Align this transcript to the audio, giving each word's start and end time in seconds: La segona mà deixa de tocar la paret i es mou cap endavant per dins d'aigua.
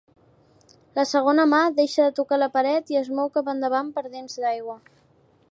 La 0.99 1.03
segona 1.09 1.45
mà 1.51 1.59
deixa 1.81 2.07
de 2.07 2.15
tocar 2.21 2.41
la 2.45 2.49
paret 2.57 2.91
i 2.95 2.99
es 3.03 3.13
mou 3.19 3.31
cap 3.37 3.53
endavant 3.55 3.95
per 3.99 4.07
dins 4.17 4.41
d'aigua. 4.47 4.81